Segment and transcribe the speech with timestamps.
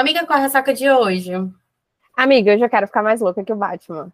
[0.00, 1.30] Amiga, qual é a ressaca de hoje?
[2.16, 4.10] Amiga, eu já quero ficar mais louca que o Batman.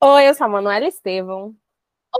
[0.00, 1.56] Oi, eu sou a Manuela Estevam.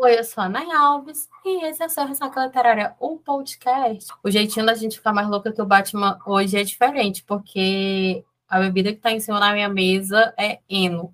[0.02, 4.10] Oi, eu sou a Ana Alves e esse é o seu Ressaca Literária, o podcast.
[4.24, 8.58] O jeitinho da gente ficar mais louca que o Batman hoje é diferente, porque a
[8.60, 11.12] bebida que tá em cima da minha mesa é Eno.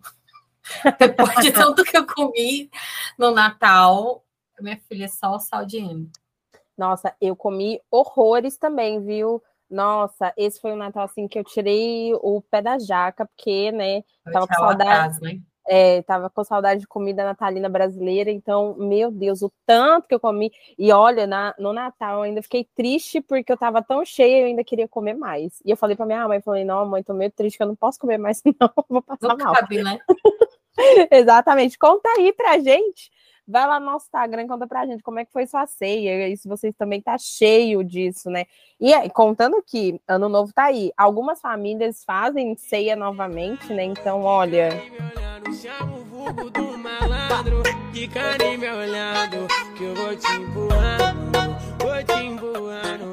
[1.01, 2.71] Depois de tanto que eu comi
[3.19, 4.25] no Natal,
[4.61, 6.09] minha filha, é só o sal de Eno.
[6.79, 9.43] Nossa, eu comi horrores também, viu?
[9.69, 14.05] Nossa, esse foi um Natal assim que eu tirei o pé da jaca, porque, né,
[14.33, 14.91] tava com saudade.
[14.91, 15.41] Atrás, né?
[15.69, 20.21] É, tava com saudade de comida natalina brasileira, então, meu Deus, o tanto que eu
[20.21, 20.53] comi.
[20.79, 24.41] E olha, na, no Natal eu ainda fiquei triste porque eu tava tão cheia e
[24.43, 25.61] eu ainda queria comer mais.
[25.65, 27.77] E eu falei pra minha mãe, falei, não, mãe, tô meio triste que eu não
[27.77, 29.55] posso comer mais, não, vou passar não mal.
[29.55, 29.99] Cabe, né?
[31.11, 31.79] Exatamente.
[31.79, 33.11] Conta aí pra gente.
[33.49, 36.37] Vai lá no nosso Instagram, conta pra gente como é que foi sua ceia, e
[36.37, 38.45] se vocês também tá cheio disso, né?
[38.81, 43.85] E aí, contando que ano novo tá aí, algumas famílias fazem ceia novamente, né?
[43.85, 44.71] Então, olha.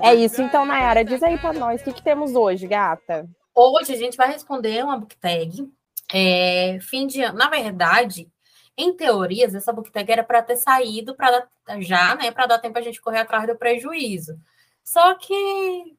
[0.02, 3.30] É isso, então, Nayara, diz aí pra nós, o que, que temos hoje, gata?
[3.53, 5.72] Hoje a gente vai responder uma book tag.
[6.12, 7.38] É, fim de ano.
[7.38, 8.33] Na verdade,
[8.78, 11.48] em teorias, essa book tag era para ter saído para
[11.80, 14.40] já, né, para dar tempo a gente correr atrás do prejuízo.
[14.84, 15.96] Só que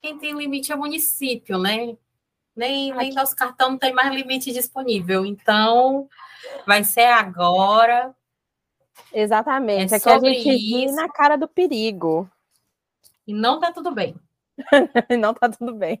[0.00, 1.96] quem tem limite é o município, né?
[2.58, 5.24] nem, nem nosso cartão não tem mais limite disponível.
[5.24, 6.08] Então,
[6.66, 8.12] vai ser agora.
[9.12, 9.94] Exatamente.
[9.94, 12.28] É Aqui a gente ri na cara do perigo.
[13.24, 14.16] E não tá tudo bem.
[15.18, 16.00] não tá tudo bem.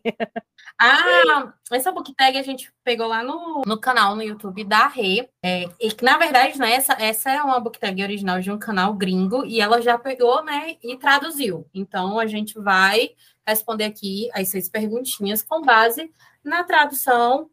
[0.78, 5.28] Ah, essa book tag a gente pegou lá no, no canal no YouTube da Rê.
[5.42, 8.58] É, e que, na verdade, né, essa, essa é uma book tag original de um
[8.58, 11.68] canal gringo e ela já pegou, né, e traduziu.
[11.72, 13.10] Então, a gente vai
[13.46, 16.12] responder aqui as seis perguntinhas com base
[16.44, 17.48] na tradução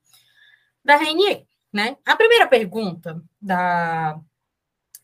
[0.83, 1.97] da Renier, né?
[2.05, 4.19] A primeira pergunta da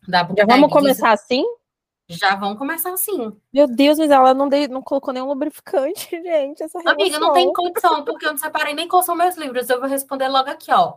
[0.07, 1.43] da Já vamos começar diz, assim?
[2.11, 3.31] Já vamos começar assim.
[3.53, 6.63] Meu Deus, mas ela não, dei, não colocou nenhum lubrificante, gente.
[6.63, 9.69] Essa Amiga, não tem condição, porque eu não separei nem quais são meus livros.
[9.69, 10.95] Eu vou responder logo aqui, ó.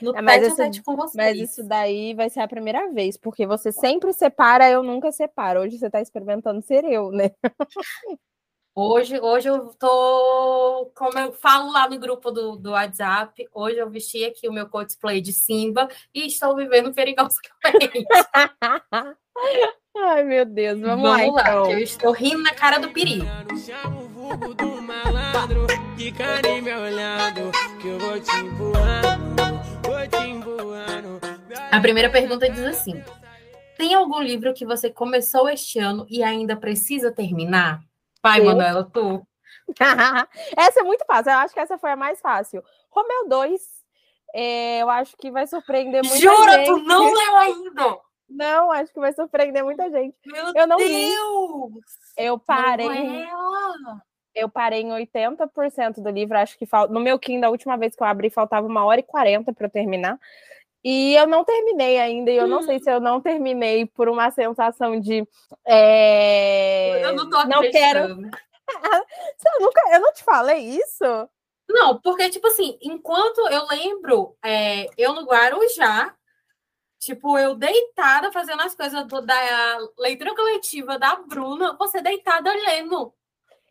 [0.00, 1.14] No é, mas, isso, com vocês.
[1.14, 5.60] mas isso daí vai ser a primeira vez, porque você sempre separa, eu nunca separo.
[5.60, 7.30] Hoje você está experimentando ser eu, né?
[8.72, 13.90] Hoje, hoje eu tô, como eu falo lá no grupo do, do WhatsApp, hoje eu
[13.90, 18.06] vesti aqui o meu cosplay de Simba e estou vivendo perigosamente.
[19.96, 21.42] Ai, meu Deus, vamos, vamos lá.
[21.42, 21.70] lá então.
[21.70, 23.26] eu estou rindo na cara do perigo.
[31.70, 33.02] A primeira pergunta diz assim:
[33.76, 37.80] Tem algum livro que você começou este ano e ainda precisa terminar?
[38.22, 39.26] Vai, Manuela, tu.
[40.56, 41.32] essa é muito fácil.
[41.32, 42.62] Eu acho que essa foi a mais fácil.
[42.90, 43.60] Romeu 2,
[44.34, 46.66] é, eu acho que vai surpreender muita Jura, gente.
[46.66, 48.09] tu não leu ainda?
[48.30, 50.16] Não, acho que vai surpreender muita gente.
[50.24, 50.88] Meu eu não Deus!
[50.88, 51.10] Li.
[52.16, 53.26] Eu parei.
[54.34, 56.38] Eu parei em 80% do livro.
[56.38, 56.92] Acho que falta.
[56.92, 59.66] No meu Kindle, a última vez que eu abri, faltava uma hora e 40 para
[59.66, 60.18] eu terminar.
[60.82, 62.80] E eu não terminei ainda, e eu não sei hum.
[62.82, 65.26] se eu não terminei por uma sensação de.
[65.66, 67.04] É...
[67.04, 67.98] Eu não tô não quero.
[67.98, 68.16] eu,
[69.60, 71.28] nunca, eu não te falei isso?
[71.68, 76.14] Não, porque, tipo assim, enquanto eu lembro, é, eu no Guarujá,
[77.00, 79.34] tipo, eu deitada fazendo as coisas do, da
[79.98, 83.12] leitura coletiva da Bruna, você deitada lendo.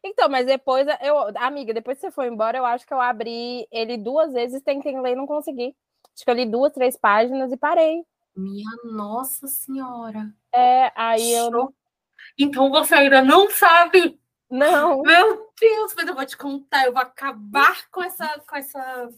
[0.03, 3.67] Então, mas depois, eu, amiga, depois que você foi embora, eu acho que eu abri
[3.72, 5.75] ele duas vezes, tentei ler e não consegui.
[6.16, 8.03] Acho que eu li duas, três páginas e parei.
[8.35, 10.34] Minha Nossa Senhora.
[10.53, 11.73] É, aí eu.
[12.38, 14.19] Então você ainda não sabe?
[14.50, 15.01] Não.
[15.01, 18.28] Meu Deus, mas eu vou te contar, eu vou acabar com essa.
[18.47, 19.09] Com essa...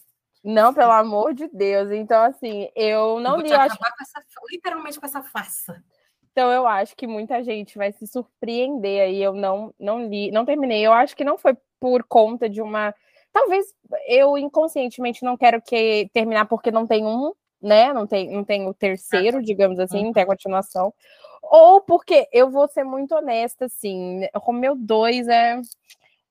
[0.43, 1.91] Não, pelo amor de Deus.
[1.91, 3.51] Então, assim, eu não eu li.
[3.51, 3.77] eu acho...
[3.77, 5.83] com essa, literalmente com essa farsa.
[6.31, 9.21] Então, eu acho que muita gente vai se surpreender aí.
[9.21, 10.85] Eu não, não li, não terminei.
[10.85, 12.93] Eu acho que não foi por conta de uma
[13.31, 13.65] Talvez
[14.07, 17.93] eu inconscientemente não quero que terminar porque não tem um, né?
[17.93, 20.93] Não tem, não tem o terceiro, digamos assim, não tem a continuação.
[21.41, 25.61] Ou porque eu vou ser muito honesta, assim, Romeu 2 é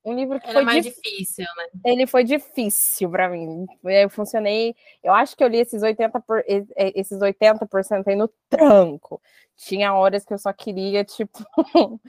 [0.04, 1.66] um livro que foi é mais difícil, né?
[1.84, 3.66] Ele foi difícil para mim.
[3.84, 6.42] Eu funcionei, eu acho que eu li esses 80 por,
[6.76, 9.20] esses 80% aí no tranco.
[9.56, 11.38] Tinha horas que eu só queria, tipo,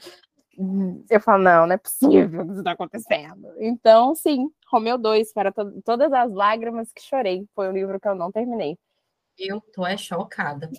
[1.09, 3.53] eu falo, não, não é possível que isso está acontecendo.
[3.59, 7.45] Então, sim, Romeu 2, para to todas as lágrimas que chorei.
[7.53, 8.77] Foi um livro que eu não terminei.
[9.37, 10.69] Eu tô é chocada.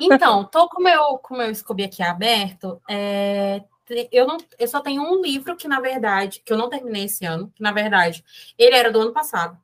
[0.00, 2.80] Então, tô com meu, com meu Scooby aqui aberto.
[2.88, 3.62] É,
[4.10, 7.24] eu, não, eu só tenho um livro que, na verdade, que eu não terminei esse
[7.24, 8.24] ano, que, na verdade,
[8.58, 9.58] ele era do ano passado.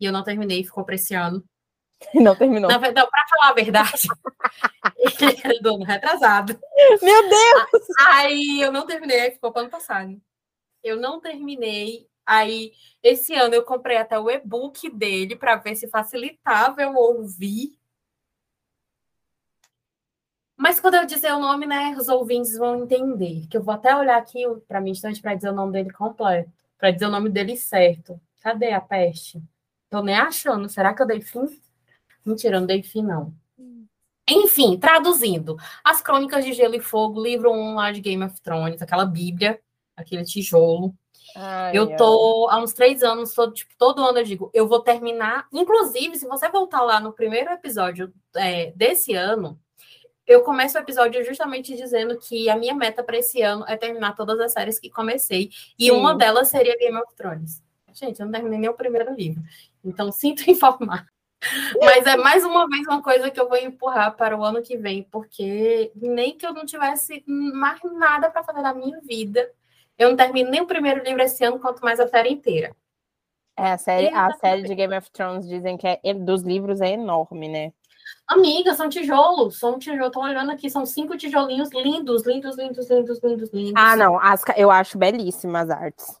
[0.00, 1.44] E eu não terminei, ficou para esse ano.
[2.14, 2.70] Não terminou.
[2.70, 4.08] Na verdade, para falar a verdade,
[5.20, 6.58] ele era do ano retrasado.
[7.02, 7.86] Meu Deus!
[8.08, 10.20] Aí eu não terminei, ficou para ano passado.
[10.82, 12.08] Eu não terminei.
[12.24, 12.72] Aí,
[13.02, 17.79] esse ano eu comprei até o e-book dele para ver se facilitava eu ouvir
[20.60, 23.46] mas quando eu dizer o nome, né, os ouvintes vão entender.
[23.48, 26.52] Que eu vou até olhar aqui para mim instante para dizer o nome dele completo,
[26.76, 28.20] para dizer o nome dele certo.
[28.42, 29.42] Cadê a peste?
[29.88, 30.68] Tô nem achando.
[30.68, 31.46] Será que eu dei fim?
[32.26, 33.32] Mentira, não dei fim, não.
[34.28, 35.56] Enfim, traduzindo.
[35.82, 39.58] As Crônicas de Gelo e Fogo, livro 1 lá de Game of Thrones, aquela bíblia,
[39.96, 40.94] aquele tijolo.
[41.34, 42.58] Ai, eu tô ai.
[42.58, 45.48] há uns três anos, todo, tipo, todo ano eu digo, eu vou terminar.
[45.50, 49.58] Inclusive, se você voltar lá no primeiro episódio é, desse ano,
[50.30, 54.14] eu começo o episódio justamente dizendo que a minha meta para esse ano é terminar
[54.14, 55.50] todas as séries que comecei.
[55.76, 55.90] E Sim.
[55.90, 57.60] uma delas seria Game of Thrones.
[57.92, 59.42] Gente, eu não terminei nem o primeiro livro.
[59.84, 61.04] Então, sinto informar.
[61.80, 64.76] Mas é mais uma vez uma coisa que eu vou empurrar para o ano que
[64.76, 69.50] vem, porque nem que eu não tivesse mais nada para fazer na minha vida,
[69.98, 72.76] eu não termino nem o primeiro livro esse ano, quanto mais a série inteira.
[73.56, 76.90] É, a série, a série de Game of Thrones dizem que é, dos livros é
[76.90, 77.72] enorme, né?
[78.26, 80.12] Amiga, são tijolos, são tijolos.
[80.12, 83.72] Tô olhando aqui, são cinco tijolinhos lindos, lindos, lindos, lindos, lindos, lindos.
[83.76, 86.20] Ah, não, as, eu acho belíssimas as artes.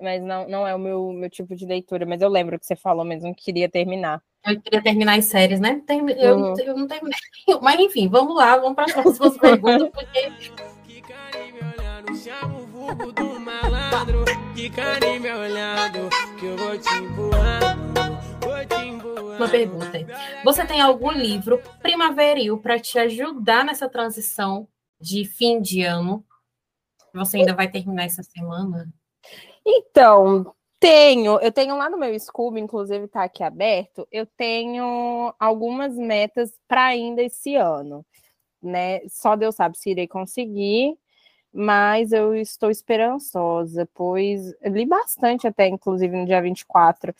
[0.00, 2.74] Mas não, não é o meu, meu tipo de leitura, mas eu lembro que você
[2.74, 4.22] falou mesmo que queria terminar.
[4.46, 5.82] Eu queria terminar as séries, né?
[6.16, 6.54] Eu, uhum.
[6.58, 7.18] eu não terminei.
[7.60, 10.32] Mas enfim, vamos lá, vamos para as próximas perguntas, porque.
[12.24, 17.89] Chama o vulgo do malandro, fica me olhando, que eu vou te empurrando.
[19.36, 19.98] Uma pergunta.
[20.44, 24.68] Você tem algum livro primaveril para te ajudar nessa transição
[25.00, 26.24] de fim de ano?
[27.14, 28.92] Você ainda vai terminar essa semana?
[29.64, 31.38] Então, tenho.
[31.40, 34.06] Eu tenho lá no meu Scooby, inclusive está aqui aberto.
[34.10, 38.04] Eu tenho algumas metas para ainda esse ano,
[38.62, 39.00] né?
[39.08, 40.96] Só Deus sabe se irei conseguir
[41.52, 47.14] mas eu estou esperançosa, pois li bastante até, inclusive, no dia 24.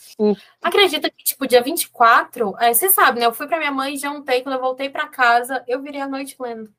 [0.63, 3.27] Acredita que, tipo, dia 24, é, você sabe, né?
[3.27, 6.37] Eu fui para minha mãe, jantei, quando eu voltei para casa, eu virei a noite
[6.39, 6.73] lendo.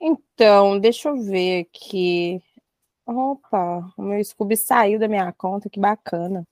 [0.00, 2.42] Então, deixa eu ver aqui.
[3.06, 6.46] Opa, o meu Scooby saiu da minha conta, que bacana.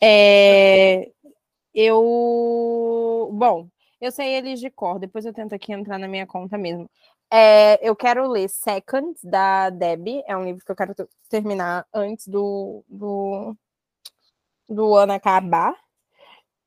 [0.00, 1.10] É,
[1.74, 3.30] eu.
[3.32, 3.68] Bom,
[4.00, 6.90] eu sei eles de cor, depois eu tento aqui entrar na minha conta mesmo.
[7.34, 10.22] É, eu quero ler Second, da Debbie.
[10.26, 10.94] É um livro que eu quero
[11.30, 13.56] terminar antes do, do,
[14.68, 15.74] do ano acabar.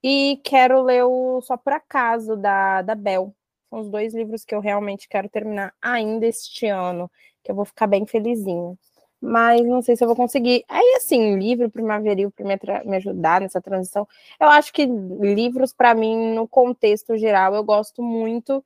[0.03, 3.31] E quero ler o Só Por Acaso, da, da Bel.
[3.69, 7.11] São os dois livros que eu realmente quero terminar ainda este ano,
[7.43, 8.75] que eu vou ficar bem felizinho.
[9.21, 10.65] Mas não sei se eu vou conseguir.
[10.67, 14.07] Aí, assim, livro primaveril para me, me ajudar nessa transição.
[14.39, 18.63] Eu acho que livros, para mim, no contexto geral, eu gosto muito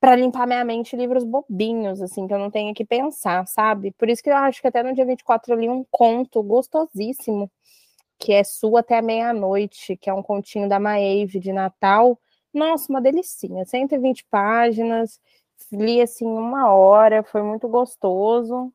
[0.00, 3.92] para limpar minha mente livros bobinhos, assim, que eu não tenho que pensar, sabe?
[3.92, 7.50] Por isso que eu acho que até no dia 24 eu li um conto gostosíssimo,
[8.18, 12.18] que é Sua até meia-noite, que é um continho da Maeve de Natal.
[12.54, 15.20] Nossa, uma delicinha, 120 páginas,
[15.72, 18.72] li assim uma hora, foi muito gostoso,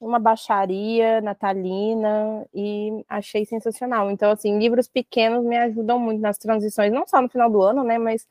[0.00, 4.10] uma baixaria natalina e achei sensacional.
[4.10, 7.84] Então, assim, livros pequenos me ajudam muito nas transições, não só no final do ano,
[7.84, 8.26] né, mas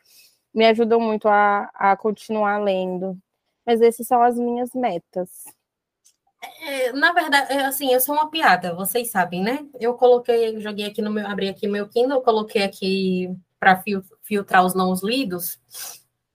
[0.57, 3.15] me ajudam muito a, a continuar lendo.
[3.63, 5.29] Mas essas são as minhas metas.
[6.63, 9.67] É, na verdade, é, assim, eu sou uma piada, vocês sabem, né?
[9.79, 13.83] Eu coloquei, joguei aqui no meu, abri aqui meu Kindle, coloquei aqui para
[14.23, 15.59] filtrar os não lidos,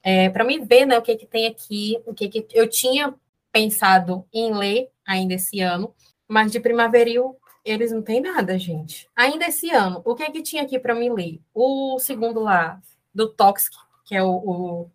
[0.04, 3.14] é, para me ver, né, o que que tem aqui, o que que eu tinha
[3.52, 5.94] pensado em ler ainda esse ano,
[6.28, 9.08] mas de primaveril eles não têm nada, gente.
[9.14, 11.40] Ainda esse ano, o que que tinha aqui para me ler?
[11.54, 12.80] O segundo lá
[13.14, 14.90] do Toxic, que é o, o.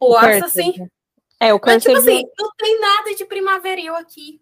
[0.00, 0.88] O, o Assassin.
[1.38, 1.92] É, o Cancet.
[1.92, 4.40] Mas, tipo assim, não tem nada de primaveril aqui.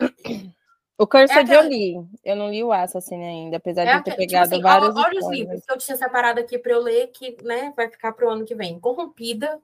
[1.00, 1.94] O Cursed é eu li.
[2.24, 4.96] Eu não li o Assassin ainda, apesar é de ter tipo pegado tipo assim, vários.
[4.96, 8.10] Olha, os livros que eu tinha separado aqui para eu ler, que né, vai ficar
[8.10, 8.80] para o ano que vem.
[8.80, 9.62] Corrompida.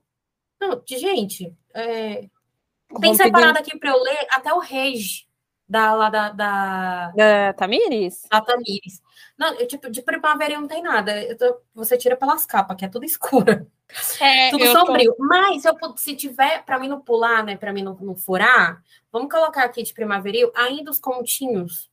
[0.61, 2.29] Não, gente, é...
[3.01, 5.27] tem separado aqui para eu ler até o Rege
[5.75, 7.13] da lá da, da.
[7.17, 8.23] Da Tamires?
[8.31, 9.03] Da Tamires.
[9.37, 11.13] Não, eu, tipo, de primavera não tem nada.
[11.37, 13.67] Tô, você tira pelas capas, que é tudo escuro.
[14.21, 15.13] É, tudo sombrio.
[15.17, 15.25] Tô...
[15.25, 17.57] Mas eu, se tiver, para mim não pular, né?
[17.57, 21.91] Para mim não, não furar, vamos colocar aqui de primaveril ainda os continhos,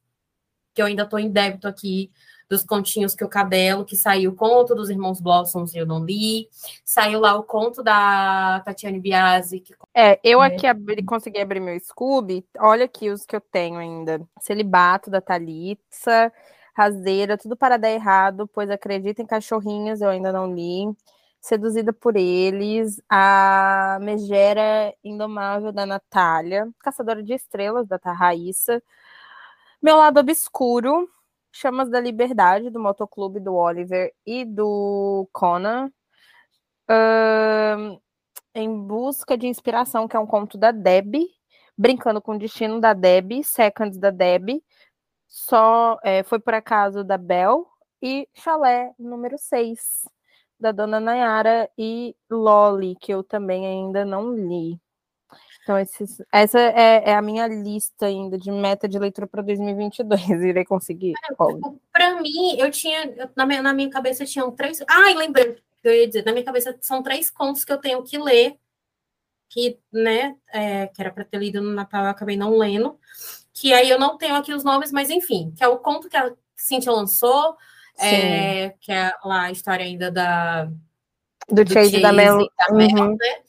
[0.75, 2.11] que eu ainda tô em débito aqui
[2.51, 6.03] dos continhos que o Cadelo, que saiu o conto dos Irmãos Blossoms e eu não
[6.03, 6.49] li.
[6.83, 9.61] Saiu lá o conto da Tatiane Biasi.
[9.61, 9.73] Que...
[9.95, 10.47] É, eu é.
[10.47, 12.45] aqui abri, consegui abrir meu Scooby.
[12.59, 14.21] Olha aqui os que eu tenho ainda.
[14.41, 16.29] Celibato da Thalitza,
[16.75, 20.93] Raseira, tudo para dar errado, pois acredita em cachorrinhos, eu ainda não li.
[21.39, 28.83] Seduzida por eles, a Megera Indomável da Natália, Caçadora de Estrelas da Raíssa,
[29.81, 31.09] Meu Lado Obscuro,
[31.51, 35.91] Chamas da Liberdade, do Motoclube do Oliver e do Conan.
[36.89, 38.01] Uh,
[38.53, 41.15] em Busca de Inspiração, que é um conto da Deb.
[41.77, 43.43] Brincando com o Destino da Deb.
[43.43, 44.61] Seconds da Deb.
[45.27, 47.67] Só é, Foi por Acaso da Bel.
[48.01, 50.09] E Chalé, número 6,
[50.59, 54.79] da Dona Nayara e Loli, que eu também ainda não li.
[55.63, 60.21] Então, esses, essa é, é, a minha lista ainda de meta de leitura para 2022.
[60.41, 61.13] Irei conseguir.
[61.91, 63.29] Para mim, eu tinha.
[63.35, 64.83] Na minha, na minha cabeça tinham três.
[64.87, 66.25] Ai, lembrei eu ia dizer.
[66.25, 68.57] Na minha cabeça são três contos que eu tenho que ler.
[69.49, 72.97] Que, né, é, que era para ter lido no Natal, eu acabei não lendo.
[73.53, 76.15] Que aí eu não tenho aqui os nomes, mas enfim, que é o conto que
[76.15, 77.57] a Cintia lançou,
[77.99, 80.65] é, que é lá a história ainda da.
[81.49, 82.37] Do, do Chase, Chase da Mel.
[82.57, 83.17] Da Mel uhum.
[83.17, 83.41] né?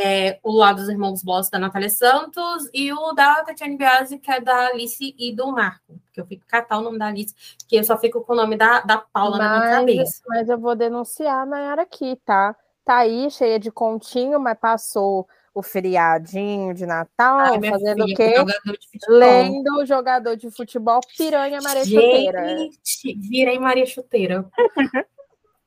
[0.00, 4.30] É, o lado dos irmãos Boss da Natália Santos e o da Tatiane Biasi, que
[4.30, 5.98] é da Alice e do Marco.
[6.04, 7.34] Porque eu fico catar o nome da Alice,
[7.66, 10.22] que eu só fico com o nome da, da Paula mas, na minha cabeça.
[10.28, 12.54] Mas eu vou denunciar a Nayara aqui, tá?
[12.84, 18.16] Tá aí, cheia de continho, mas passou o feriadinho de Natal, Ai, fazendo filha, o
[18.16, 18.34] quê?
[19.08, 22.56] Lendo o jogador de futebol Piranha Maria Gente, Chuteira.
[23.28, 24.48] Virei Maria Chuteira.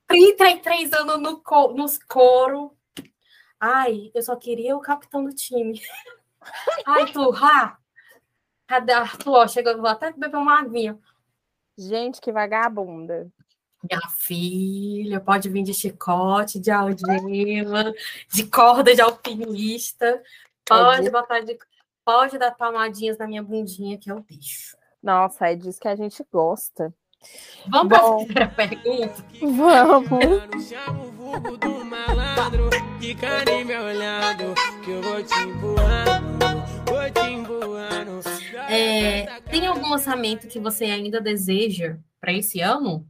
[0.07, 1.41] 33 anos no,
[1.73, 2.71] nos coro
[3.63, 5.79] Ai, eu só queria o capitão do time.
[6.83, 7.77] Ai, tu, ha!
[8.65, 9.33] Cadê Arthur?
[9.33, 10.97] Ó, chega, vou até beber uma aguinha.
[11.77, 13.31] Gente, que vagabunda.
[13.83, 17.93] Minha filha, pode vir de chicote, de algema,
[18.33, 20.23] de corda de alpinista.
[20.65, 21.59] Pode é botar de.
[22.03, 24.75] Pode dar palmadinhas na minha bundinha, que é o bicho.
[25.03, 26.91] Nossa, é disso que a gente gosta.
[27.67, 29.25] Vamos para a primeira pergunta?
[29.39, 30.41] Vamos.
[38.69, 43.07] É, tem algum lançamento que você ainda deseja para esse ano?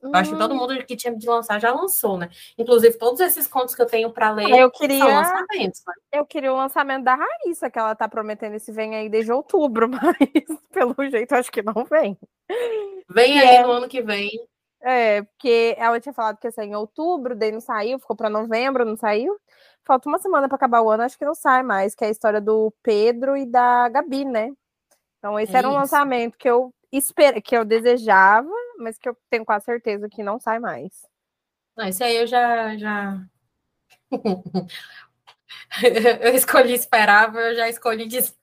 [0.00, 0.56] Eu acho que todo hum.
[0.56, 2.28] mundo que tinha de lançar já lançou, né?
[2.56, 5.82] Inclusive, todos esses contos que eu tenho para ler eu queria, são lançamentos.
[5.86, 5.94] Né?
[6.12, 9.88] Eu queria o lançamento da Raíssa, que ela tá prometendo esse vem aí desde outubro,
[9.90, 10.16] mas
[10.72, 12.16] pelo jeito acho que não vem.
[13.08, 14.30] Vem aí é, no ano que vem.
[14.84, 18.28] É, porque ela tinha falado que ia sair em outubro, daí não saiu, ficou para
[18.28, 19.38] novembro, não saiu.
[19.84, 22.10] Falta uma semana para acabar o ano, acho que não sai mais, que é a
[22.10, 24.52] história do Pedro e da Gabi, né?
[25.18, 25.80] Então, esse é era um isso.
[25.80, 27.40] lançamento que eu esper...
[27.40, 31.06] que eu desejava, mas que eu tenho quase certeza que não sai mais.
[31.76, 32.76] Não, esse aí eu já.
[32.76, 33.24] já...
[36.20, 38.34] eu escolhi esperava, eu já escolhi dizer.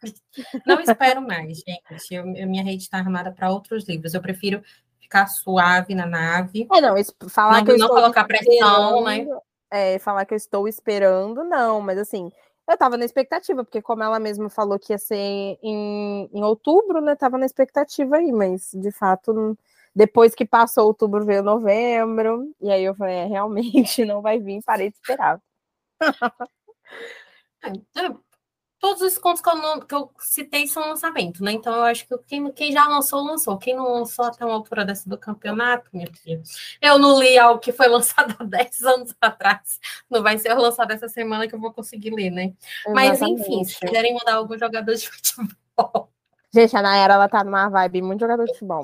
[0.65, 2.13] Não espero mais, gente.
[2.13, 4.13] Eu, minha rede está armada para outros livros.
[4.13, 4.63] Eu prefiro
[5.09, 6.67] ficar suave na nave.
[6.71, 6.95] É, não,
[7.27, 9.25] falar não, que eu não colocar pressão, né?
[9.71, 12.31] É, falar que eu estou esperando, não, mas assim,
[12.67, 17.01] eu estava na expectativa, porque como ela mesma falou que ia ser em, em outubro,
[17.01, 17.15] né?
[17.15, 19.57] Tava na expectativa aí, mas de fato,
[19.95, 24.61] depois que passou outubro, veio novembro, e aí eu falei, é, realmente não vai vir,
[24.63, 25.41] parei de esperar.
[28.81, 31.51] É, é, todos os contos que eu, não, que eu, citei são lançamento, né?
[31.51, 33.57] Então eu acho que quem, quem, já lançou, lançou.
[33.57, 36.41] Quem não lançou até uma altura dessa do campeonato, minha filha.
[36.81, 39.79] Eu não li algo que foi lançado há 10 anos atrás.
[40.09, 42.53] Não vai ser lançado essa semana que eu vou conseguir ler, né?
[42.85, 43.19] Exatamente.
[43.19, 46.09] Mas enfim, se quiserem mandar algum jogador de futebol.
[46.51, 48.83] Gente, a Nayara, ela tá numa vibe muito jogador de futebol.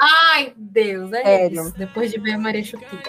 [0.00, 1.62] Ai, Deus, é Sério.
[1.62, 1.78] isso.
[1.78, 3.02] Depois de ver a Maria Chuquinha.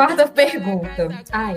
[0.00, 1.08] Quarta pergunta.
[1.30, 1.56] Ai.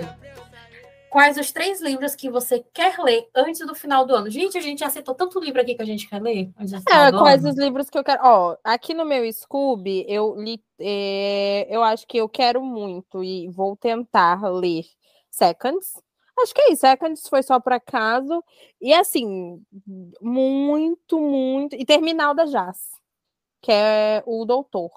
[1.08, 4.28] Quais os três livros que você quer ler antes do final do ano?
[4.28, 6.50] Gente, a gente aceitou tanto livro aqui que a gente quer ler.
[6.58, 7.48] É, quais ano.
[7.48, 8.20] os livros que eu quero.
[8.22, 10.62] Ó, aqui no meu Scooby, eu li.
[10.78, 14.84] É, eu acho que eu quero muito e vou tentar ler
[15.30, 16.02] Seconds
[16.38, 16.82] Acho que é isso.
[16.82, 18.44] Seconds foi só por acaso.
[18.78, 19.62] E assim,
[20.20, 21.76] muito, muito.
[21.76, 22.90] E Terminal da Jazz,
[23.62, 24.90] que é o Doutor.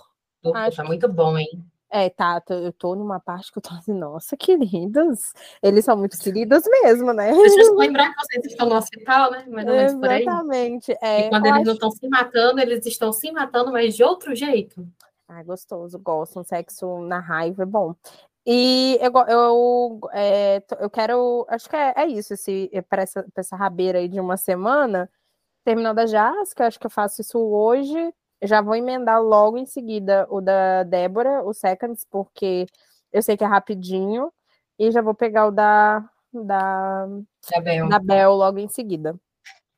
[0.44, 1.64] Doutor, tá muito bom, hein?
[1.90, 5.32] É, tá, eu tô numa parte que eu tô assim, nossa, queridos,
[5.64, 7.32] eles são muito queridos mesmo, né?
[7.32, 9.46] Deixa eu lembrar que vocês estão no hospital, né?
[9.48, 10.22] Mais ou menos por aí.
[10.22, 10.98] Exatamente.
[11.02, 11.66] É, e quando eles acho...
[11.66, 14.86] não estão se matando, eles estão se matando, mas de outro jeito.
[15.30, 16.40] Ah, gostoso, gosto.
[16.40, 17.96] Um sexo na raiva é bom.
[18.46, 21.46] E eu, eu, é, eu quero.
[21.50, 25.10] Acho que é, é isso, esse, para essa, essa rabeira aí de uma semana,
[25.64, 29.58] terminando a Jazz, que eu acho que eu faço isso hoje já vou emendar logo
[29.58, 32.66] em seguida o da Débora, o Seconds, porque
[33.12, 34.32] eu sei que é rapidinho,
[34.78, 37.08] e já vou pegar o da, da,
[37.52, 37.90] da, Bel.
[37.90, 39.20] da Bel logo em seguida.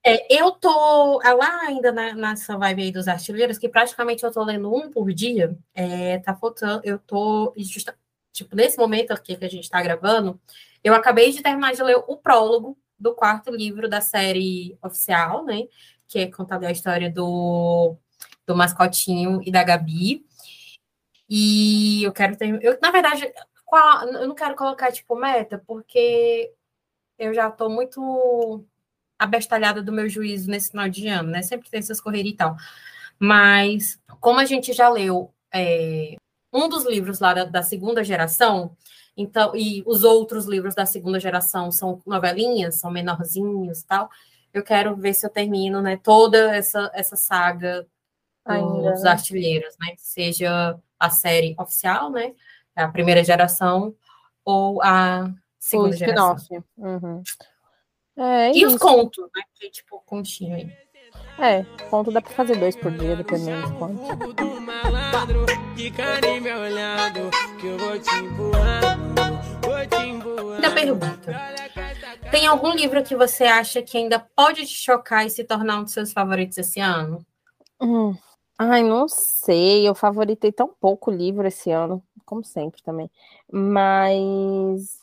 [0.05, 4.43] É, eu tô lá ainda na, nessa vibe aí dos artilheiros, que praticamente eu tô
[4.43, 5.57] lendo um por dia.
[5.73, 7.53] É, tá faltando, eu tô.
[7.57, 7.97] Justa,
[8.31, 10.39] tipo, nesse momento aqui que a gente tá gravando,
[10.83, 15.67] eu acabei de terminar de ler o prólogo do quarto livro da série oficial, né?
[16.07, 17.97] Que é contada a história do
[18.49, 20.25] do mascotinho e da Gabi.
[21.29, 22.47] E eu quero ter.
[22.63, 23.31] Eu, na verdade,
[23.63, 26.51] qual, eu não quero colocar tipo meta, porque
[27.19, 28.65] eu já estou muito
[29.19, 31.43] abestalhada do meu juízo nesse final de ano, né?
[31.43, 32.55] Sempre tem essas correrias e tal.
[33.19, 36.15] Mas, como a gente já leu é,
[36.51, 38.75] um dos livros lá da, da, segunda geração,
[39.15, 44.09] então, e os outros livros da segunda geração são novelinhas, são menorzinhos e tal,
[44.51, 47.85] eu quero ver se eu termino, né, toda essa, essa saga
[48.45, 49.11] Ainda, dos né?
[49.11, 49.93] artilheiros, né?
[49.97, 52.33] Seja a série oficial, né?
[52.75, 53.93] A primeira geração,
[54.43, 56.63] ou a segunda o geração.
[56.77, 57.21] Uhum.
[58.17, 58.75] É, e isso.
[58.75, 59.43] os contos, né?
[59.55, 60.89] Que tipo, continho aí.
[61.37, 64.01] É, conto dá pra fazer dois por dia, dependendo de quanto.
[70.55, 71.49] Ainda pergunta.
[72.29, 75.83] Tem algum livro que você acha que ainda pode te chocar e se tornar um
[75.83, 77.25] dos seus favoritos esse ano?
[77.81, 78.13] Hum.
[78.61, 79.87] Ai, não sei.
[79.87, 83.09] Eu favoritei tão pouco livro esse ano, como sempre também.
[83.49, 84.99] Mas.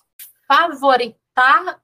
[0.47, 1.81] Favoritar,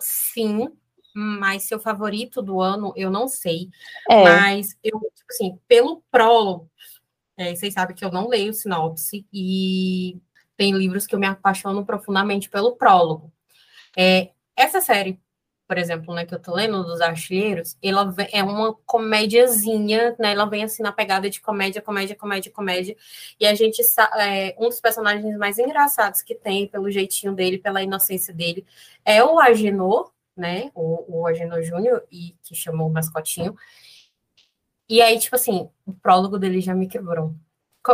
[0.00, 0.68] sim.
[1.14, 3.70] Mas seu favorito do ano, eu não sei.
[4.10, 4.24] É.
[4.24, 6.70] Mas eu, tipo assim, pelo prólogo,
[7.36, 10.20] é, vocês sabem que eu não leio sinopse e
[10.56, 13.32] tem livros que eu me apaixono profundamente pelo prólogo.
[13.96, 15.18] É, essa série
[15.70, 20.32] por exemplo, né, que eu tô lendo dos artilheiros, ela é uma comédiazinha, né?
[20.32, 22.96] Ela vem assim na pegada de comédia, comédia, comédia, comédia.
[23.38, 23.80] E a gente
[24.18, 28.66] é, um dos personagens mais engraçados que tem, pelo jeitinho dele, pela inocência dele,
[29.04, 30.72] é o Agenor, né?
[30.74, 33.54] O, o Agenor Júnior, e que chamou o mascotinho.
[34.88, 37.32] E aí, tipo assim, o prólogo dele já me quebrou.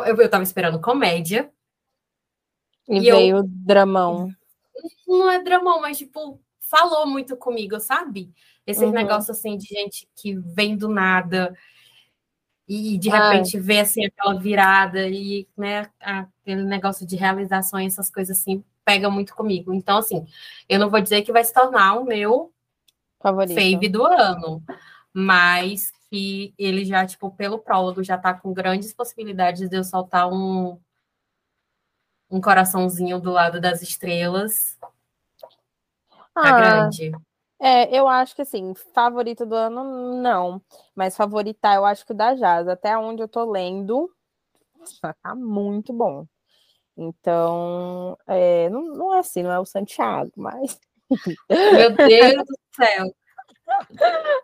[0.07, 1.53] Eu, eu tava esperando comédia.
[2.89, 3.43] E, e veio eu...
[3.47, 4.31] dramão.
[5.07, 8.33] Não é dramão, mas tipo, falou muito comigo, sabe?
[8.67, 8.93] Esse uhum.
[8.93, 11.57] negócio assim de gente que vem do nada
[12.69, 13.63] e de repente Ai.
[13.63, 19.09] vê assim aquela virada e né, aquele negócio de realização e essas coisas assim pega
[19.09, 19.73] muito comigo.
[19.73, 20.27] Então assim,
[20.69, 22.53] eu não vou dizer que vai se tornar o meu
[23.21, 24.63] favorito fave do ano,
[25.13, 30.29] mas que ele já tipo pelo prólogo já tá com grandes possibilidades de eu soltar
[30.29, 30.79] um
[32.29, 34.77] um coraçãozinho do lado das estrelas
[36.37, 37.13] Tá ah, grande.
[37.59, 40.61] É, eu acho que assim, favorito do ano, não.
[40.95, 42.69] Mas favoritar, eu acho que o da Jazz.
[42.69, 44.11] Até onde eu tô lendo,
[45.23, 46.27] tá muito bom.
[46.95, 50.79] Então, é, não, não é assim, não é o Santiago, mas.
[51.49, 53.07] Meu Deus do céu!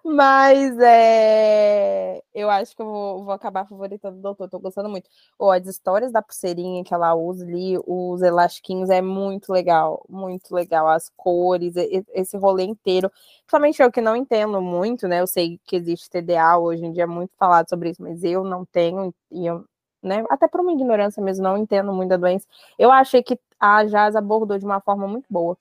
[0.05, 5.09] Mas é, eu acho que eu vou, vou acabar favoritando o doutor, tô gostando muito.
[5.39, 10.55] Oh, as histórias da pulseirinha que ela usa ali, os elastiquinhos, é muito legal, muito
[10.55, 10.89] legal.
[10.89, 11.75] As cores,
[12.13, 13.11] esse rolê inteiro.
[13.41, 15.21] Principalmente eu que não entendo muito, né?
[15.21, 18.45] Eu sei que existe TDA hoje em dia, é muito falado sobre isso, mas eu
[18.45, 19.65] não tenho, e eu,
[20.03, 20.25] né?
[20.31, 22.47] Até por uma ignorância mesmo, não entendo muito da doença.
[22.79, 25.57] Eu achei que a Jazz abordou de uma forma muito boa.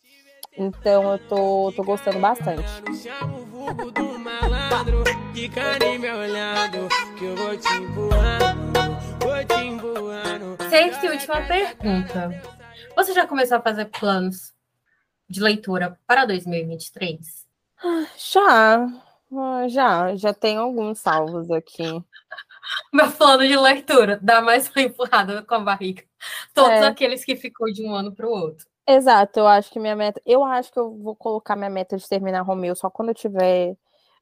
[0.58, 2.68] Então eu tô, tô gostando bastante.
[10.70, 12.44] Sexta e última pergunta.
[12.96, 14.54] Você já começou a fazer planos
[15.30, 17.48] de leitura para 2023?
[18.34, 18.88] Já,
[19.70, 21.84] já, já tenho alguns salvos aqui.
[22.92, 26.04] Meu plano de leitura, dá mais uma empurrada com a barriga.
[26.54, 26.88] Todos é.
[26.88, 28.71] aqueles que ficou de um ano para o outro.
[28.94, 30.22] Exato, eu acho que minha meta.
[30.26, 33.78] Eu acho que eu vou colocar minha meta de terminar Romeu só quando eu tiver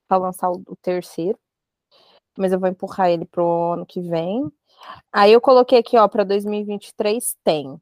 [0.08, 1.40] para lançar o, o, terceiro.
[2.38, 4.52] Mas eu vou empurrar ele pro ano que vem.
[5.12, 7.82] Aí eu coloquei aqui, ó, para 2023 tem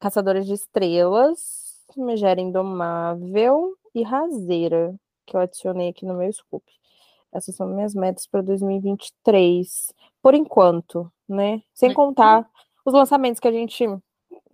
[0.00, 4.92] Caçadores de Estrelas, Megera Indomável e Razeira,
[5.24, 6.64] que eu adicionei aqui no meu scoop.
[7.32, 11.62] Essas são minhas metas para 2023, por enquanto, né?
[11.72, 12.48] Sem contar
[12.84, 13.86] os lançamentos que a gente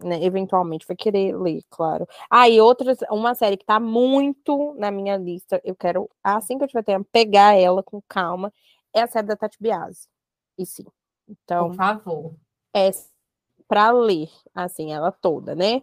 [0.04, 2.06] né, eventualmente vai querer ler, claro.
[2.30, 6.64] Ah, e outra, uma série que tá muito na minha lista, eu quero, assim que
[6.64, 8.52] eu tiver tempo, pegar ela com calma,
[8.94, 10.08] é a série da Tati Biasi.
[10.58, 10.84] E sim.
[11.28, 12.34] Então, por favor.
[12.74, 12.90] É
[13.68, 15.82] para ler, assim, ela toda, né?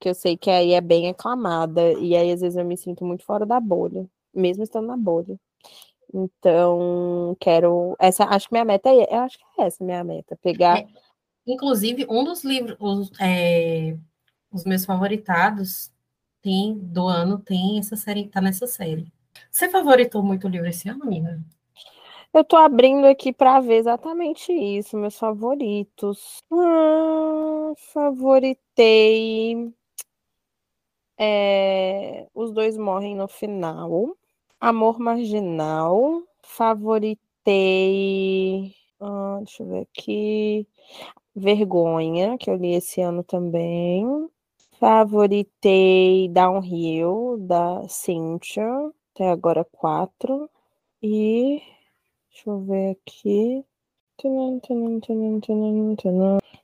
[0.00, 3.04] Que eu sei que aí é bem aclamada, e aí às vezes eu me sinto
[3.04, 5.38] muito fora da bolha, mesmo estando na bolha.
[6.12, 7.94] Então, quero.
[7.98, 9.14] Essa, acho que minha meta é.
[9.14, 10.36] Eu acho que é essa minha meta.
[10.42, 10.78] Pegar.
[10.78, 10.88] É,
[11.52, 13.96] inclusive, um dos livros, os, é,
[14.52, 15.92] os meus favoritados
[16.42, 19.12] tem, do ano tem essa série, tá nessa série.
[19.50, 21.40] Você favoritou muito o livro esse ano, amiga?
[22.32, 26.42] Eu tô abrindo aqui para ver exatamente isso, meus favoritos.
[26.52, 29.72] Ah, favoritei.
[31.16, 34.16] É, os dois morrem no final.
[34.60, 36.22] Amor Marginal.
[36.42, 37.18] Favoritei.
[39.00, 40.66] Ah, deixa eu ver aqui.
[41.38, 44.28] Vergonha, que eu li esse ano também.
[44.78, 48.66] Favoritei Downhill, da Cynthia.
[49.14, 50.48] Até agora quatro.
[51.02, 51.62] E.
[52.30, 53.64] Deixa eu ver aqui.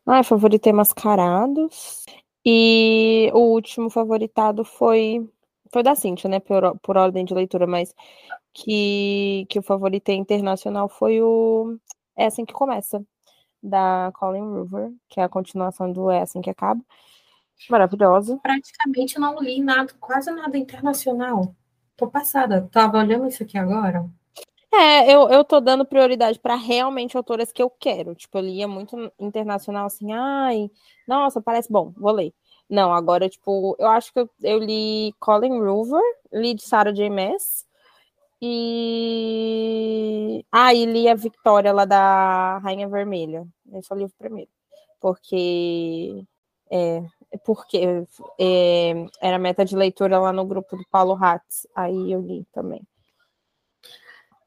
[0.06, 2.04] Ah, favoritei Mascarados.
[2.44, 5.28] E o último favoritado foi
[5.72, 7.92] foi da Cintia, né, por, por ordem de leitura, mas
[8.52, 11.76] que, que o favorito internacional foi o
[12.16, 13.04] É Assim Que Começa,
[13.64, 16.80] da Colin River, que é a continuação do É Assim Que Acaba.
[17.70, 18.38] Maravilhosa.
[18.42, 21.54] Praticamente não li nada, quase nada internacional.
[21.96, 24.04] Tô passada, tava olhando isso aqui agora.
[24.72, 28.14] É, eu, eu tô dando prioridade para realmente autoras que eu quero.
[28.14, 30.68] Tipo, eu lia muito internacional assim, ai,
[31.06, 32.34] nossa, parece bom, vou ler.
[32.68, 37.08] Não, agora, tipo, eu acho que eu, eu li Colin Rover, li de Sarah J.
[37.08, 37.64] Maas,
[38.46, 40.44] e...
[40.50, 43.46] Ah, e li a Victoria lá da Rainha Vermelha.
[43.72, 44.50] Esse é o livro primeiro.
[45.00, 46.24] Porque...
[46.70, 47.02] É,
[47.44, 48.06] porque
[48.38, 51.66] é, era meta de leitura lá no grupo do Paulo Hatz.
[51.74, 52.82] Aí eu li também.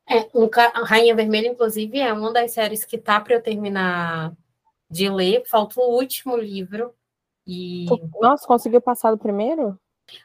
[0.10, 0.50] É, um,
[0.84, 4.34] Rainha Vermelha, inclusive, é uma das séries que tá para eu terminar
[4.90, 5.44] de ler.
[5.46, 6.94] Falta o último livro,
[7.48, 7.86] e...
[8.20, 9.80] Nossa, conseguiu passar do primeiro?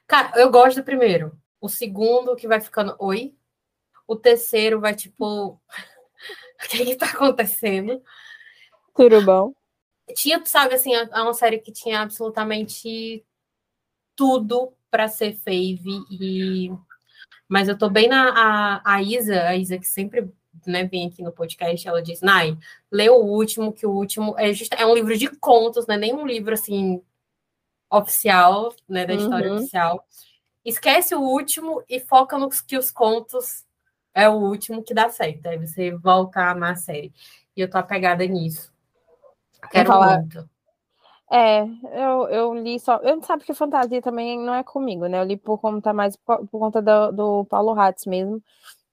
[0.09, 1.33] Cara, eu gosto do primeiro.
[1.61, 3.33] O segundo que vai ficando oi.
[4.13, 5.59] O terceiro vai tipo.
[6.63, 8.03] o que que tá acontecendo?
[8.95, 9.55] Tudo bom.
[10.15, 13.25] Tinha, sabe, assim, é uma série que tinha absolutamente
[14.15, 16.71] tudo para ser fave e
[17.49, 20.31] mas eu tô bem na a, a Isa, a Isa que sempre
[20.67, 22.57] né, vem aqui no podcast, ela diz, Nai,
[22.91, 25.99] lê o último, que o último é, just, é um livro de contos, não é
[25.99, 27.03] nem um livro assim
[27.91, 29.57] oficial, né, da história uhum.
[29.57, 30.07] oficial.
[30.63, 33.65] Esquece o último e foca nos que os contos
[34.15, 35.47] é o último que dá certo.
[35.47, 37.13] Aí você volta a amar a série.
[37.57, 38.73] E eu tô apegada nisso.
[39.71, 40.19] Quero falar...
[40.19, 40.49] muito.
[41.31, 42.97] É, eu, eu li só.
[42.99, 45.19] Eu não sabe que fantasia também não é comigo, né?
[45.19, 48.43] Eu li por conta mais por, por conta do, do Paulo Hatz mesmo.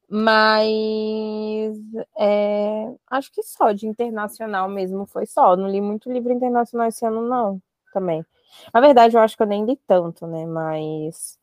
[0.10, 1.77] Mas
[2.17, 5.55] é, acho que só de internacional mesmo foi só.
[5.55, 7.62] Não li muito livro internacional esse ano, não,
[7.93, 8.25] também.
[8.73, 10.45] Na verdade, eu acho que eu nem li tanto, né?
[10.45, 11.38] Mas.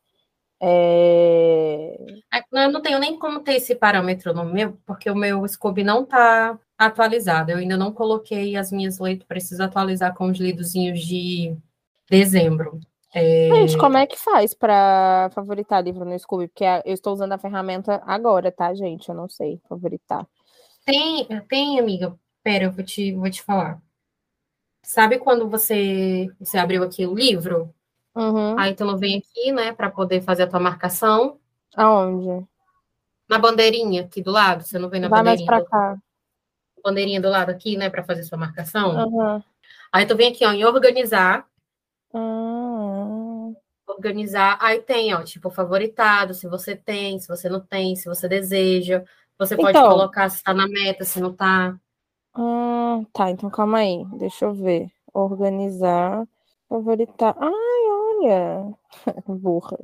[0.60, 1.96] É...
[2.52, 6.02] Eu não tenho nem como ter esse parâmetro no meu, porque o meu Scooby não
[6.02, 7.50] está atualizado.
[7.50, 11.56] Eu ainda não coloquei as minhas leituras, preciso atualizar com os lidozinhos de
[12.08, 12.80] dezembro.
[13.14, 13.48] É...
[13.48, 16.48] Gente, como é que faz para favoritar livro no Scooby?
[16.48, 19.08] Porque eu estou usando a ferramenta agora, tá, gente?
[19.08, 20.26] Eu não sei favoritar.
[20.84, 22.14] Tem, tem, amiga.
[22.42, 23.80] Pera, eu vou te, vou te falar.
[24.84, 27.74] Sabe quando você, você abriu aqui o livro?
[28.16, 28.58] Uhum.
[28.58, 31.38] Aí tu não vem aqui, né, para poder fazer a tua marcação.
[31.76, 32.46] Aonde?
[33.28, 34.64] Na bandeirinha aqui do lado.
[34.64, 35.50] Você não vem na Vai bandeirinha?
[35.50, 35.98] mais para cá.
[36.82, 38.96] Bandeirinha do lado aqui, né, para fazer sua marcação.
[38.96, 39.42] Uhum.
[39.92, 41.46] Aí tu vem aqui, ó, em organizar.
[42.14, 43.54] Uhum.
[43.86, 44.56] Organizar.
[44.62, 49.04] Aí tem, ó, tipo, favoritado, se você tem, se você não tem, se você deseja.
[49.38, 51.78] Você pode então, colocar se está na meta, se não está.
[52.34, 54.04] Hum, tá, então calma aí.
[54.18, 54.90] Deixa eu ver.
[55.12, 56.26] Organizar.
[56.68, 57.36] Favoritar.
[57.38, 57.75] Ai,
[58.26, 58.74] olha.
[59.26, 59.78] Burra.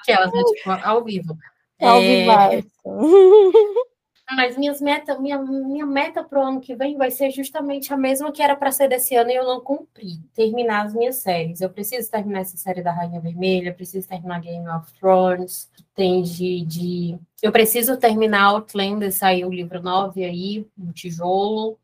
[0.00, 0.42] Aquelas, né?
[0.42, 1.36] Tipo, ao vivo.
[1.80, 2.62] Ao é...
[4.34, 7.96] Mas minhas meta, minha, minha meta para o ano que vem vai ser justamente a
[7.98, 10.20] mesma que era para ser desse ano e eu não cumpri.
[10.34, 11.60] Terminar as minhas séries.
[11.60, 16.64] Eu preciso terminar essa série da Rainha Vermelha, preciso terminar Game of Thrones, tem de,
[16.64, 17.18] de...
[17.42, 21.78] Eu preciso terminar Outlander, saiu o livro 9 aí, um tijolo.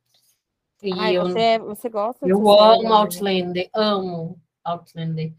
[0.83, 5.33] E Ai, eu, você, você gosta Eu amo série, Outlander, amo Outlander.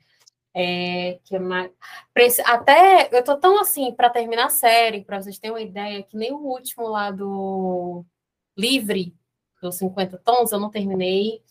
[0.54, 1.72] É, que é mais...
[2.46, 6.18] Até eu tô tão assim para terminar a série, para vocês terem uma ideia, que
[6.18, 8.04] nem o último lá do
[8.58, 9.16] Livre,
[9.62, 11.42] dos 50 tons, eu não terminei.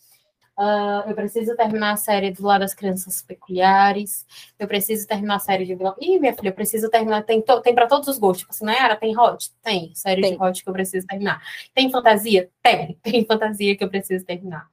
[0.59, 4.27] Uh, eu preciso terminar a série do lado das crianças peculiares.
[4.59, 5.94] Eu preciso terminar a série de vilão.
[6.01, 7.23] Ih, minha filha, eu preciso terminar.
[7.23, 7.61] Tem, to...
[7.61, 8.40] tem para todos os gostos.
[8.40, 9.53] Tipo assim, Nayara, tem hot?
[9.62, 9.94] Tem.
[9.94, 10.33] Série tem.
[10.37, 11.40] de hot que eu preciso terminar.
[11.73, 12.51] Tem fantasia?
[12.61, 12.99] Tem.
[13.05, 14.66] Tem fantasia que eu preciso terminar.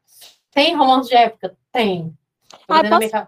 [0.50, 1.56] Tem romance de época?
[1.71, 2.12] Tem.
[2.67, 2.98] Ah, posso...
[2.98, 3.28] minha...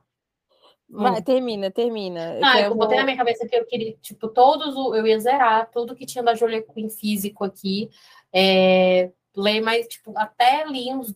[0.90, 1.22] Vai, hum.
[1.22, 2.40] termina, termina.
[2.42, 5.70] Ah, eu, eu botei na minha cabeça que eu queria, tipo, todos, eu ia zerar
[5.70, 7.90] tudo que tinha da Julia Quinn físico aqui.
[8.34, 11.14] É, ler mais, tipo, até li uns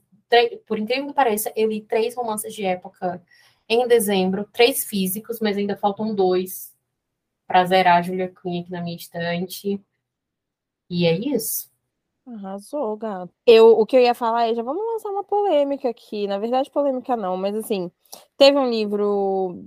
[0.65, 3.21] por incrível que pareça, eu li três romances de época
[3.67, 6.73] em dezembro, três físicos, mas ainda faltam dois
[7.47, 9.81] para zerar a Julia Quinn aqui na minha estante.
[10.89, 11.71] E é isso.
[12.25, 13.33] Arrasou, gato.
[13.45, 16.27] Eu, o que eu ia falar é, já vamos lançar uma polêmica aqui.
[16.27, 17.91] Na verdade, polêmica não, mas assim,
[18.37, 19.63] teve um livro,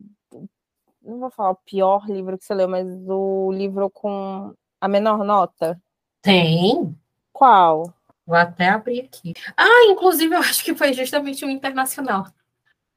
[1.03, 5.25] não vou falar o pior livro que você leu, mas o livro com a menor
[5.25, 5.81] nota.
[6.23, 6.95] Tem.
[7.33, 7.94] Qual?
[8.27, 9.35] Vou até abrir aqui.
[9.57, 12.27] Ah, inclusive, eu acho que foi justamente um internacional.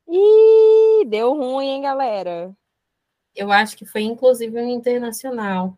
[0.07, 2.55] Ih, deu ruim, hein, galera?
[3.35, 5.77] Eu acho que foi, inclusive, um internacional.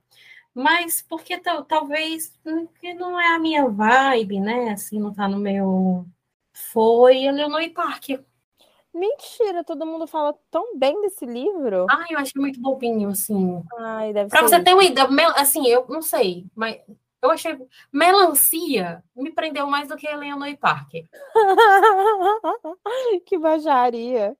[0.53, 4.71] Mas porque talvez porque não é a minha vibe, né?
[4.71, 6.05] Assim, não tá no meu.
[6.53, 8.23] Foi Eleanor Parker.
[8.93, 11.85] Mentira, todo mundo fala tão bem desse livro.
[11.89, 13.63] Ai, eu acho muito bobinho, assim.
[13.77, 14.47] Ai, deve pra ser.
[14.47, 14.63] você isso.
[14.65, 16.81] ter uma ideia, assim, eu não sei, mas
[17.21, 17.57] eu achei.
[17.91, 21.07] Melancia me prendeu mais do que Eleanor Parker.
[23.25, 24.35] que baixaria.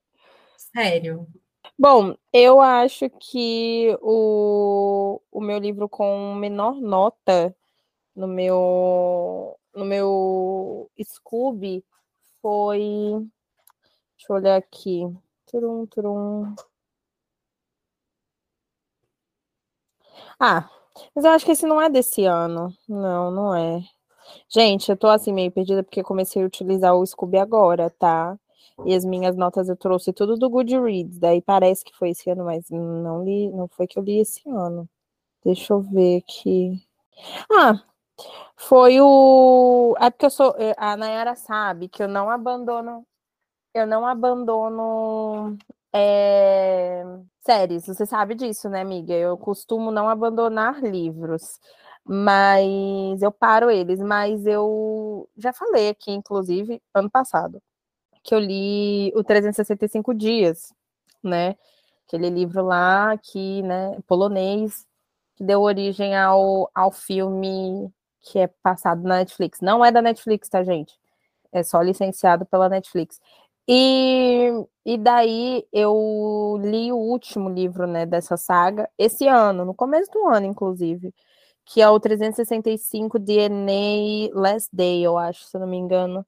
[0.57, 1.27] Sério.
[1.77, 7.55] Bom, eu acho que o, o meu livro com menor nota
[8.15, 11.83] no meu no meu Scooby
[12.41, 12.79] foi.
[14.17, 15.01] Deixa eu olhar aqui.
[15.45, 16.55] Turum, turum.
[20.39, 20.69] Ah,
[21.15, 22.73] mas eu acho que esse não é desse ano.
[22.87, 23.81] Não, não é.
[24.49, 28.37] Gente, eu tô assim meio perdida porque comecei a utilizar o Scooby agora, tá?
[28.85, 31.19] E as minhas notas eu trouxe tudo do Goodreads.
[31.19, 34.41] Daí parece que foi esse ano, mas não li, não foi que eu li esse
[34.49, 34.89] ano.
[35.43, 36.81] Deixa eu ver aqui.
[37.51, 37.81] Ah,
[38.57, 39.95] foi o.
[39.99, 40.55] É porque eu sou.
[40.57, 43.05] É, a Nayara sabe que eu não abandono.
[43.73, 45.57] Eu não abandono
[45.93, 47.03] é,
[47.45, 49.13] séries, você sabe disso, né, amiga?
[49.13, 51.59] Eu costumo não abandonar livros,
[52.05, 53.99] mas eu paro eles.
[53.99, 57.61] Mas eu já falei aqui, inclusive, ano passado,
[58.23, 60.73] que eu li o 365 Dias,
[61.23, 61.55] né?
[62.07, 64.85] Aquele livro lá que, né, polonês,
[65.35, 69.61] que deu origem ao, ao filme que é passado na Netflix.
[69.61, 70.93] Não é da Netflix, tá, gente?
[71.51, 73.19] É só licenciado pela Netflix.
[73.71, 74.49] E,
[74.83, 80.27] e daí eu li o último livro né, dessa saga esse ano, no começo do
[80.27, 81.13] ano, inclusive,
[81.63, 86.25] que é o 365 DNA Last Day, eu acho, se eu não me engano.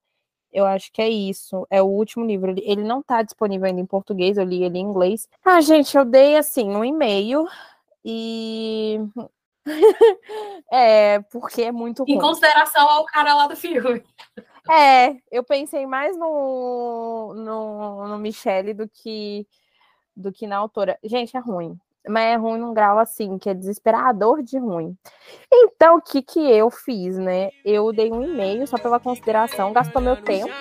[0.53, 1.65] Eu acho que é isso.
[1.69, 2.53] É o último livro.
[2.57, 5.27] Ele não está disponível ainda em português, eu li ele em inglês.
[5.43, 7.47] Ah, gente, eu dei assim um e-mail
[8.05, 8.99] e.
[10.71, 12.17] é, porque é muito ruim.
[12.17, 14.03] Em consideração ao cara lá do filme.
[14.69, 19.47] É, eu pensei mais no, no, no Michele do que,
[20.15, 20.97] do que na autora.
[21.03, 21.79] Gente, é ruim.
[22.07, 24.97] Mas é ruim num grau assim, que é desesperador de ruim.
[25.53, 27.51] Então, o que que eu fiz, né?
[27.63, 30.51] Eu dei um e-mail só pela consideração, gastou meu tempo.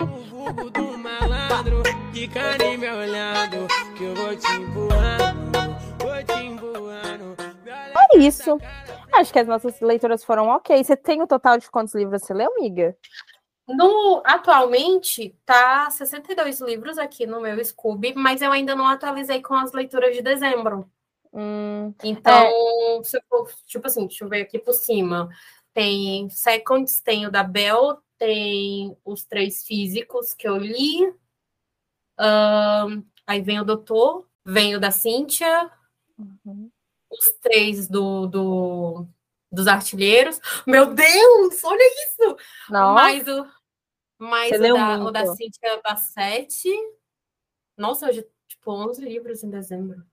[8.13, 8.59] É isso.
[9.13, 10.83] Acho que as nossas leituras foram ok.
[10.85, 12.95] Você tem o total de quantos livros você leu, amiga?
[13.77, 19.55] No, atualmente, tá 62 livros aqui no meu Scooby, mas eu ainda não atualizei com
[19.55, 20.91] as leituras de dezembro.
[21.33, 23.05] Hum, então, é...
[23.05, 25.29] se for, tipo assim, deixa eu ver aqui por cima.
[25.73, 31.07] Tem Seconds, tem o da Bel, tem os três físicos que eu li.
[32.19, 35.71] Um, aí vem o Doutor, vem o da Cíntia,
[36.19, 36.71] uhum.
[37.11, 39.07] os três do, do,
[39.51, 40.41] dos artilheiros.
[40.67, 42.37] Meu Deus, olha isso!
[42.69, 42.95] Nossa.
[42.95, 43.47] Mais o,
[44.21, 46.71] mas o da, o da Cintia Bassetti.
[47.75, 50.05] Nossa, hoje, tipo, 11 livros em dezembro.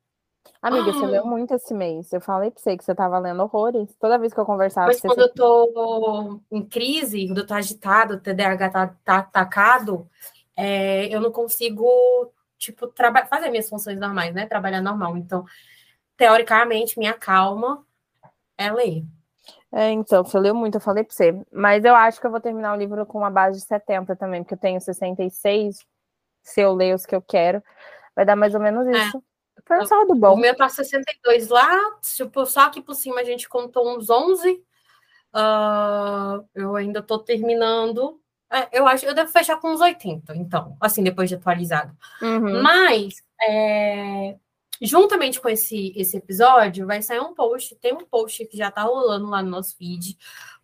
[0.62, 0.94] Amiga, ah.
[0.94, 2.14] você leu muito esse mês.
[2.14, 3.94] Eu falei pra você que você tava lendo horrores.
[4.00, 8.14] Toda vez que eu conversava Mas quando eu tô em crise, quando eu tô agitado,
[8.14, 10.10] o TDAH tá, tá atacado,
[10.56, 11.86] é, eu não consigo,
[12.58, 12.90] tipo,
[13.30, 14.46] fazer minhas funções normais, né?
[14.46, 15.18] Trabalhar normal.
[15.18, 15.46] Então,
[16.16, 17.86] teoricamente, minha calma
[18.58, 19.04] é ler.
[19.72, 21.40] É, então, você leu muito, eu falei pra você.
[21.52, 24.42] Mas eu acho que eu vou terminar o livro com uma base de 70 também,
[24.44, 25.86] porque eu tenho 66.
[26.42, 27.62] Se eu ler os que eu quero,
[28.16, 28.92] vai dar mais ou menos é.
[28.92, 29.18] isso.
[29.18, 29.62] É.
[29.66, 30.34] Foi um saldo bom.
[30.34, 31.78] O meu tá 62 lá,
[32.16, 34.64] tipo, só aqui por cima a gente contou uns 11.
[35.36, 38.20] Uh, eu ainda tô terminando
[38.52, 41.96] É, eu acho, eu devo fechar com uns 80, então, assim, depois de atualizado.
[42.22, 42.62] Uhum.
[42.64, 44.38] Mas, é,
[44.82, 48.84] juntamente com esse, esse episódio, vai sair um post, tem um post que já tá
[48.84, 50.18] rolando lá no nosso feed,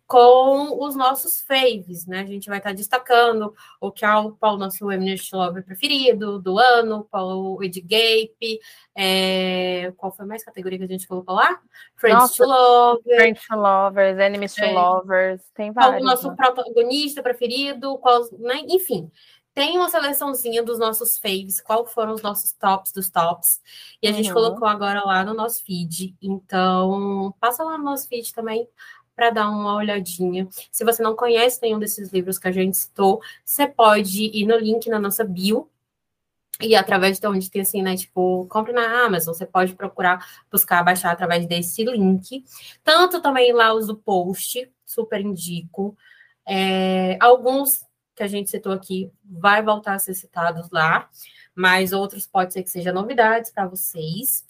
[0.06, 2.20] com os nossos faves, né?
[2.20, 6.38] A gente vai estar destacando o que é o, qual o nosso Feminist Lover preferido
[6.38, 8.60] do ano, qual o Ed Gape,
[8.94, 11.58] é, qual foi mais categoria que a gente colocou lá?
[11.96, 13.16] Friends Nossa, to Lovers.
[13.16, 15.94] Friends to Lovers, Enemies to é, Lovers, tem vários.
[15.94, 16.36] Qual o nosso né?
[16.36, 18.60] protagonista preferido, qual, né?
[18.68, 19.10] enfim.
[19.54, 23.62] Tem uma seleçãozinha dos nossos faves, qual foram os nossos tops dos tops.
[24.02, 24.34] E a gente uhum.
[24.34, 26.16] colocou agora lá no nosso feed.
[26.20, 28.68] Então, passa lá no nosso feed também
[29.14, 30.48] para dar uma olhadinha.
[30.72, 34.56] Se você não conhece nenhum desses livros que a gente citou, você pode ir no
[34.56, 35.70] link na nossa bio.
[36.60, 37.96] E através de onde tem assim, né?
[37.96, 42.44] Tipo, compre na Amazon, você pode procurar, buscar, baixar através desse link.
[42.82, 45.96] Tanto também lá os do post, super indico.
[46.46, 47.84] É, alguns
[48.14, 51.08] que a gente citou aqui vai voltar a ser citados lá,
[51.54, 54.44] mas outros pode ser que sejam novidades para vocês.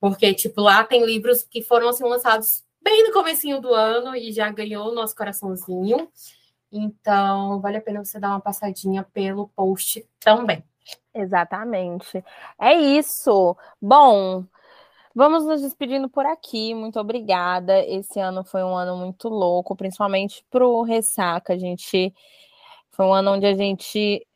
[0.00, 4.32] Porque, tipo, lá tem livros que foram assim, lançados bem no comecinho do ano e
[4.32, 6.08] já ganhou o nosso coraçãozinho.
[6.72, 10.64] Então, vale a pena você dar uma passadinha pelo post também.
[11.14, 12.24] Exatamente.
[12.58, 13.56] É isso.
[13.80, 14.44] Bom,
[15.14, 16.74] vamos nos despedindo por aqui.
[16.74, 17.84] Muito obrigada.
[17.84, 21.52] Esse ano foi um ano muito louco, principalmente pro Ressaca.
[21.54, 22.14] A gente
[23.00, 24.26] foi um ano onde a gente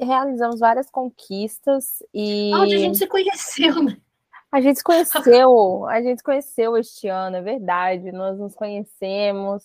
[0.00, 3.96] realizamos várias conquistas e onde a gente se conheceu, né?
[4.50, 8.10] A gente se conheceu, a gente se conheceu este ano, é verdade.
[8.10, 9.62] Nós nos conhecemos.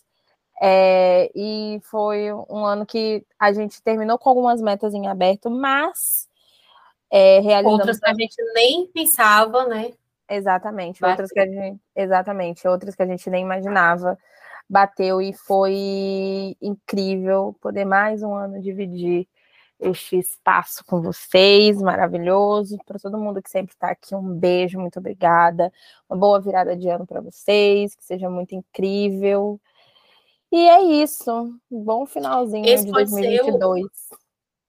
[0.61, 6.29] É, e foi um ano que a gente terminou com algumas metas em aberto, mas
[7.09, 7.79] é, realizamos.
[7.79, 9.91] Outras que a gente nem pensava, né?
[10.29, 14.15] Exatamente, outras que a gente, exatamente, outras que a gente nem imaginava.
[14.69, 19.27] Bateu e foi incrível poder mais um ano dividir
[19.79, 22.77] este espaço com vocês, maravilhoso.
[22.85, 25.71] Para todo mundo que sempre está aqui, um beijo, muito obrigada.
[26.09, 29.59] Uma boa virada de ano para vocês, que seja muito incrível.
[30.51, 31.31] E é isso.
[31.69, 33.83] Um bom finalzinho Esse de 2022.
[33.83, 33.89] O...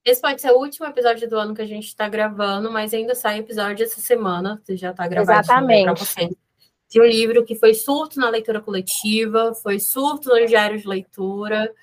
[0.03, 3.15] Esse pode ser o último episódio do ano que a gente está gravando, mas ainda
[3.15, 4.61] sai episódio essa semana.
[4.63, 6.46] Você já está gravado para vocês.
[6.89, 11.73] De um livro que foi surto na leitura coletiva, foi surto no diário de leitura.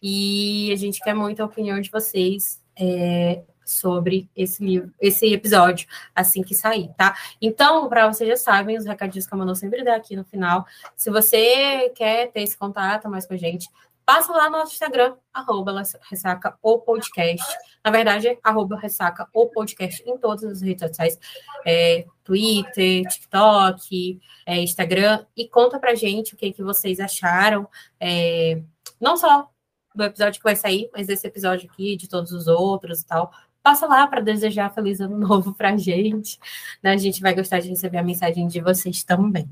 [0.00, 5.88] E a gente quer muito a opinião de vocês é, sobre esse livro, esse episódio,
[6.14, 7.16] assim que sair, tá?
[7.42, 10.64] Então, para vocês já sabem, os recadinhos que a Manu sempre dá aqui no final.
[10.94, 13.68] Se você quer ter esse contato mais com a gente,
[14.06, 17.44] passa lá no nosso Instagram, arroba ressaca o podcast.
[17.84, 21.18] Na verdade, arroba ressaca o podcast em todas as redes sociais,
[21.66, 28.62] é, Twitter, TikTok, é, Instagram, e conta pra gente o que, que vocês acharam, é,
[29.00, 29.50] não só
[29.92, 33.32] do episódio que vai sair, mas desse episódio aqui, de todos os outros e tal.
[33.62, 36.38] Passa lá para desejar feliz ano novo para a gente.
[36.82, 36.92] Né?
[36.92, 39.48] A gente vai gostar de receber a mensagem de vocês também.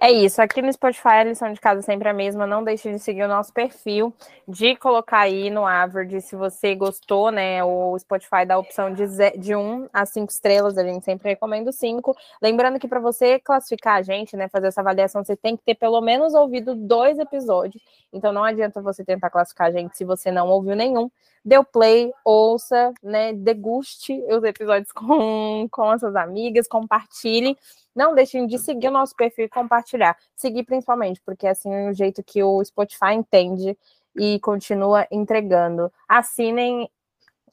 [0.00, 0.40] É isso.
[0.40, 2.46] Aqui no Spotify a lição de casa é sempre a mesma.
[2.46, 4.14] Não deixe de seguir o nosso perfil,
[4.46, 7.64] de colocar aí no average se você gostou, né?
[7.64, 9.04] O Spotify dá a opção de,
[9.36, 10.78] de 1 a 5 estrelas.
[10.78, 12.14] A gente sempre recomenda 5.
[12.40, 14.48] Lembrando que para você classificar a gente, né?
[14.48, 17.82] Fazer essa avaliação, você tem que ter pelo menos ouvido dois episódios.
[18.12, 21.10] Então não adianta você tentar classificar a gente se você não ouviu nenhum.
[21.44, 23.32] Deu play, ouça, né?
[23.32, 27.56] Deguste os episódios com, com as suas amigas, compartilhe.
[27.98, 30.16] Não deixem de seguir o nosso perfil e compartilhar.
[30.36, 33.76] Seguir principalmente, porque é assim é o jeito que o Spotify entende
[34.14, 35.92] e continua entregando.
[36.08, 36.88] Assinem.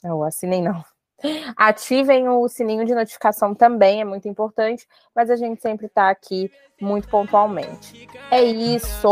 [0.03, 0.85] Não, assinem não.
[1.57, 6.51] Ativem o sininho de notificação também, é muito importante, mas a gente sempre está aqui
[6.79, 8.07] muito pontualmente.
[8.29, 9.09] É isso!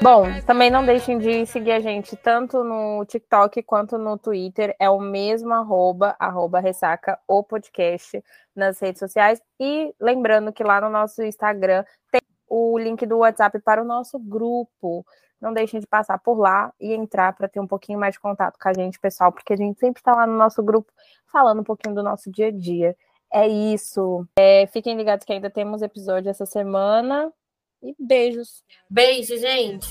[0.00, 4.74] Bom, também não deixem de seguir a gente tanto no TikTok quanto no Twitter.
[4.78, 8.22] É o mesmo arroba, arroba ressaca o podcast
[8.54, 9.42] nas redes sociais.
[9.58, 14.20] E lembrando que lá no nosso Instagram tem o link do WhatsApp para o nosso
[14.20, 15.04] grupo.
[15.40, 18.56] Não deixem de passar por lá e entrar para ter um pouquinho mais de contato
[18.56, 20.92] com a gente, pessoal, porque a gente sempre está lá no nosso grupo
[21.26, 22.96] falando um pouquinho do nosso dia a dia.
[23.32, 24.26] É isso.
[24.38, 27.32] É, fiquem ligados que ainda temos episódio essa semana.
[27.82, 28.64] E beijos.
[28.90, 29.88] Beijo, gente.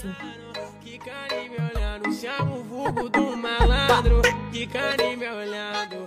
[0.81, 4.21] Que carinho me olhando, chamo o vulgo do malandro.
[4.51, 6.05] Que carinho me olhando.